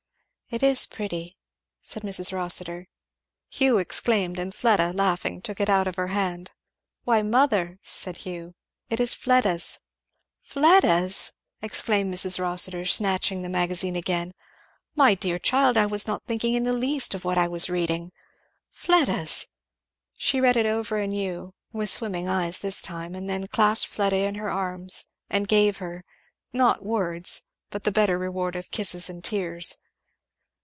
"It 0.53 0.63
is 0.63 0.85
pretty" 0.85 1.37
said 1.81 2.03
Mrs. 2.03 2.33
Rossitur. 2.33 2.89
Hugh 3.47 3.77
exclaimed, 3.77 4.37
and 4.37 4.53
Fleda 4.53 4.91
laughing 4.91 5.41
took 5.41 5.61
it 5.61 5.69
out 5.69 5.87
of 5.87 5.95
her 5.95 6.07
hand. 6.09 6.51
"Why 7.05 7.21
mother!" 7.21 7.79
said 7.81 8.17
Hugh, 8.27 8.53
"it 8.89 8.99
is 8.99 9.13
Fleda's." 9.13 9.79
"Fleda's!" 10.41 11.31
exclaimed 11.61 12.13
Mrs. 12.13 12.37
Rossitur, 12.37 12.83
snatching 12.83 13.43
the 13.43 13.47
Magazine 13.47 13.95
again. 13.95 14.33
"My 14.93 15.15
dear 15.15 15.39
child, 15.39 15.77
I 15.77 15.85
was 15.85 16.05
not 16.05 16.25
thinking 16.27 16.53
in 16.53 16.65
the 16.65 16.73
least 16.73 17.15
of 17.15 17.23
what 17.23 17.37
I 17.37 17.47
was 17.47 17.69
reading. 17.69 18.11
Fleda's!" 18.71 19.47
She 20.17 20.41
read 20.41 20.57
it 20.57 20.65
over 20.65 20.97
anew, 20.97 21.53
with 21.71 21.89
swimming 21.89 22.27
eyes 22.27 22.59
this 22.59 22.81
time, 22.81 23.15
and 23.15 23.29
then 23.29 23.47
clasped 23.47 23.89
Fleda 23.89 24.17
in 24.17 24.35
her 24.35 24.49
arms 24.49 25.11
and 25.29 25.47
gave 25.47 25.77
her, 25.77 26.03
not 26.51 26.83
words, 26.83 27.43
but 27.69 27.85
the 27.85 27.89
better 27.93 28.17
reward 28.17 28.57
of 28.57 28.69
kisses 28.69 29.09
and 29.09 29.23
tears. 29.23 29.77